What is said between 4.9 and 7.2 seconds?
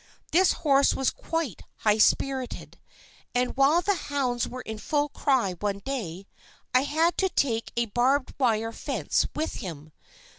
cry one day I had